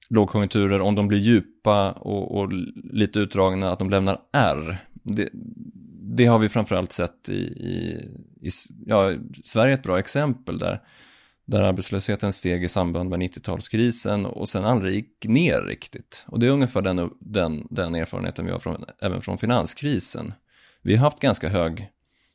lågkonjunkturer, 0.09 0.81
om 0.81 0.95
de 0.95 1.07
blir 1.07 1.19
djupa 1.19 1.91
och, 1.91 2.37
och 2.37 2.51
lite 2.93 3.19
utdragna, 3.19 3.71
att 3.71 3.79
de 3.79 3.89
lämnar 3.89 4.19
R 4.33 4.79
det, 5.03 5.29
det 6.15 6.25
har 6.25 6.39
vi 6.39 6.49
framförallt 6.49 6.91
sett 6.91 7.29
i, 7.29 7.33
i, 7.33 8.07
i, 8.41 8.49
ja, 8.85 9.13
Sverige 9.43 9.73
är 9.73 9.77
ett 9.77 9.83
bra 9.83 9.99
exempel 9.99 10.57
där, 10.57 10.81
där 11.45 11.63
arbetslösheten 11.63 12.33
steg 12.33 12.63
i 12.63 12.67
samband 12.67 13.09
med 13.09 13.19
90-talskrisen 13.19 14.25
och 14.25 14.49
sen 14.49 14.65
aldrig 14.65 14.93
gick 14.93 15.25
ner 15.27 15.61
riktigt. 15.61 16.25
Och 16.27 16.39
det 16.39 16.45
är 16.45 16.51
ungefär 16.51 16.81
den, 16.81 17.09
den, 17.19 17.67
den 17.69 17.95
erfarenheten 17.95 18.45
vi 18.45 18.51
har 18.51 18.59
från, 18.59 18.85
även 19.01 19.21
från 19.21 19.37
finanskrisen. 19.37 20.33
Vi 20.81 20.95
har 20.95 21.03
haft 21.03 21.19
ganska 21.19 21.49
hög 21.49 21.89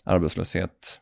arbetslöshet 0.08 1.00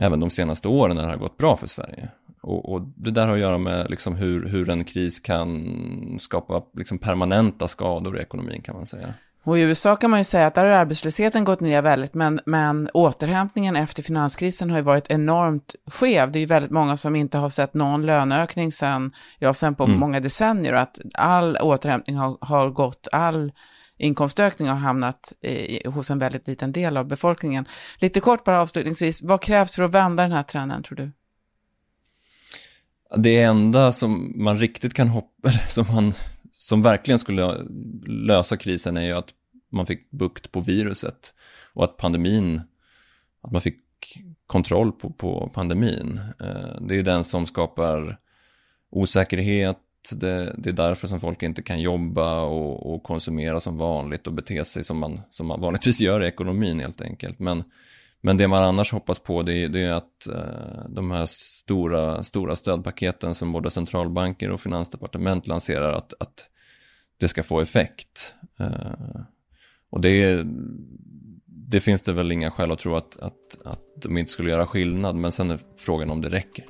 även 0.00 0.20
de 0.20 0.30
senaste 0.30 0.68
åren 0.68 0.96
när 0.96 1.02
det 1.02 1.08
har 1.08 1.16
gått 1.16 1.38
bra 1.38 1.56
för 1.56 1.66
Sverige. 1.66 2.08
Och, 2.42 2.72
och 2.72 2.82
det 2.96 3.10
där 3.10 3.26
har 3.26 3.34
att 3.34 3.40
göra 3.40 3.58
med 3.58 3.90
liksom 3.90 4.16
hur, 4.16 4.48
hur 4.48 4.70
en 4.70 4.84
kris 4.84 5.20
kan 5.20 6.16
skapa 6.18 6.62
liksom 6.76 6.98
permanenta 6.98 7.68
skador 7.68 8.18
i 8.18 8.22
ekonomin 8.22 8.62
kan 8.62 8.76
man 8.76 8.86
säga. 8.86 9.14
Och 9.44 9.58
i 9.58 9.62
USA 9.62 9.96
kan 9.96 10.10
man 10.10 10.20
ju 10.20 10.24
säga 10.24 10.46
att 10.46 10.54
där 10.54 10.64
har 10.64 10.72
arbetslösheten 10.72 11.44
gått 11.44 11.60
ner 11.60 11.82
väldigt, 11.82 12.14
men, 12.14 12.40
men 12.46 12.88
återhämtningen 12.94 13.76
efter 13.76 14.02
finanskrisen 14.02 14.70
har 14.70 14.76
ju 14.76 14.82
varit 14.82 15.10
enormt 15.10 15.74
skev. 15.86 16.32
Det 16.32 16.38
är 16.38 16.40
ju 16.40 16.46
väldigt 16.46 16.70
många 16.70 16.96
som 16.96 17.16
inte 17.16 17.38
har 17.38 17.48
sett 17.48 17.74
någon 17.74 18.06
löneökning 18.06 18.72
sen, 18.72 19.12
ja, 19.38 19.54
sen 19.54 19.74
på 19.74 19.84
mm. 19.84 19.98
många 19.98 20.20
decennier, 20.20 20.72
och 20.72 20.80
att 20.80 20.98
all 21.14 21.56
återhämtning 21.56 22.16
har, 22.16 22.38
har 22.40 22.70
gått, 22.70 23.08
all 23.12 23.52
inkomstökning 24.00 24.68
har 24.68 24.76
hamnat 24.76 25.32
eh, 25.40 25.52
i, 25.52 25.82
hos 25.86 26.10
en 26.10 26.18
väldigt 26.18 26.48
liten 26.48 26.72
del 26.72 26.96
av 26.96 27.06
befolkningen. 27.06 27.68
Lite 27.98 28.20
kort 28.20 28.44
bara 28.44 28.60
avslutningsvis, 28.60 29.22
vad 29.22 29.42
krävs 29.42 29.74
för 29.74 29.82
att 29.82 29.90
vända 29.90 30.22
den 30.22 30.32
här 30.32 30.42
trenden, 30.42 30.82
tror 30.82 30.96
du? 30.96 31.10
Det 33.16 33.42
enda 33.42 33.92
som 33.92 34.32
man 34.36 34.58
riktigt 34.58 34.94
kan 34.94 35.08
hoppa, 35.08 35.50
som 35.68 35.86
man 35.94 36.12
som 36.52 36.82
verkligen 36.82 37.18
skulle 37.18 37.66
lösa 38.06 38.56
krisen 38.56 38.96
är 38.96 39.02
ju 39.02 39.12
att 39.12 39.28
man 39.72 39.86
fick 39.86 40.10
bukt 40.10 40.52
på 40.52 40.60
viruset 40.60 41.34
och 41.72 41.84
att 41.84 41.96
pandemin, 41.96 42.60
att 43.42 43.52
man 43.52 43.60
fick 43.60 43.78
kontroll 44.46 44.92
på, 44.92 45.10
på 45.10 45.50
pandemin. 45.54 46.20
Eh, 46.40 46.80
det 46.80 46.94
är 46.94 46.96
ju 46.96 47.02
den 47.02 47.24
som 47.24 47.46
skapar 47.46 48.18
osäkerhet, 48.90 49.78
det, 50.16 50.54
det, 50.58 50.70
är 50.70 50.74
därför 50.74 51.08
som 51.08 51.20
folk 51.20 51.42
inte 51.42 51.62
kan 51.62 51.80
jobba 51.80 52.40
och, 52.40 52.94
och, 52.94 53.02
konsumera 53.02 53.60
som 53.60 53.78
vanligt 53.78 54.26
och 54.26 54.32
bete 54.32 54.64
sig 54.64 54.84
som 54.84 54.98
man, 54.98 55.20
som 55.30 55.46
man 55.46 55.60
vanligtvis 55.60 56.00
gör 56.00 56.22
i 56.22 56.26
ekonomin 56.26 56.80
helt 56.80 57.00
enkelt. 57.00 57.38
Men, 57.38 57.64
men 58.20 58.36
det 58.36 58.48
man 58.48 58.62
annars 58.62 58.92
hoppas 58.92 59.18
på 59.18 59.42
det, 59.42 59.68
det 59.68 59.80
är 59.80 59.92
att 59.92 60.26
eh, 60.26 60.88
de 60.88 61.10
här 61.10 61.24
stora, 61.26 62.22
stora 62.22 62.56
stödpaketen 62.56 63.34
som 63.34 63.52
både 63.52 63.70
centralbanker 63.70 64.50
och 64.50 64.60
finansdepartement 64.60 65.46
lanserar, 65.46 65.92
att, 65.92 66.14
att 66.20 66.46
det 67.20 67.28
ska 67.28 67.42
få 67.42 67.60
effekt. 67.60 68.34
Eh, 68.60 69.20
och 69.90 70.00
det, 70.00 70.46
det 71.46 71.80
finns 71.80 72.02
det 72.02 72.12
väl 72.12 72.32
inga 72.32 72.50
skäl 72.50 72.72
att 72.72 72.78
tro 72.78 72.96
att, 72.96 73.16
att, 73.20 73.58
att 73.64 74.02
de 74.02 74.16
inte 74.16 74.32
skulle 74.32 74.50
göra 74.50 74.66
skillnad, 74.66 75.16
men 75.16 75.32
sen 75.32 75.50
är 75.50 75.58
frågan 75.78 76.10
om 76.10 76.20
det 76.20 76.28
räcker. 76.28 76.64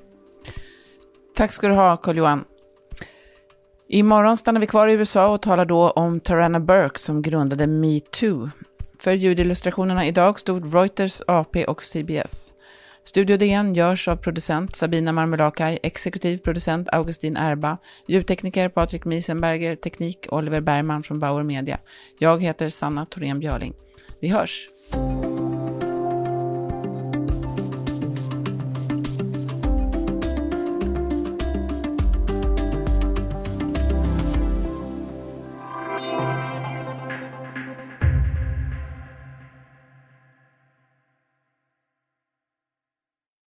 Tack 1.36 1.52
ska 1.52 1.68
du 1.68 1.74
ha, 1.74 1.96
Carl-Johan. 1.96 2.44
Imorgon 3.92 4.36
stannar 4.36 4.60
vi 4.60 4.66
kvar 4.66 4.88
i 4.88 4.92
USA 4.92 5.34
och 5.34 5.42
talar 5.42 5.64
då 5.64 5.90
om 5.90 6.20
Tarana 6.20 6.60
Burke 6.60 6.98
som 6.98 7.22
grundade 7.22 7.66
metoo. 7.66 8.50
För 8.98 9.12
ljudillustrationerna 9.12 10.06
idag 10.06 10.38
stod 10.38 10.74
Reuters, 10.74 11.22
AP 11.26 11.64
och 11.64 11.82
CBS. 11.82 12.54
Studio 13.04 13.36
DN 13.36 13.74
görs 13.74 14.08
av 14.08 14.16
producent 14.16 14.76
Sabina 14.76 15.12
Marmelakai, 15.12 15.78
exekutiv 15.82 16.38
producent 16.38 16.88
Augustin 16.92 17.36
Erba, 17.36 17.78
ljudtekniker 18.06 18.68
Patrik 18.68 19.04
Miesenberger, 19.04 19.76
teknik 19.76 20.26
Oliver 20.28 20.60
Bergman 20.60 21.02
från 21.02 21.18
Bauer 21.18 21.42
Media. 21.42 21.78
Jag 22.18 22.42
heter 22.42 22.68
Sanna 22.68 23.06
Thorén 23.06 23.40
Björling. 23.40 23.74
Vi 24.20 24.28
hörs! 24.28 24.68